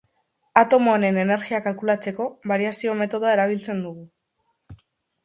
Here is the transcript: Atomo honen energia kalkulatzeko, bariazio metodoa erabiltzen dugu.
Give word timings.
Atomo 0.59 0.93
honen 0.93 1.19
energia 1.23 1.59
kalkulatzeko, 1.67 2.27
bariazio 2.53 2.97
metodoa 3.03 3.35
erabiltzen 3.39 3.85
dugu. 3.85 4.07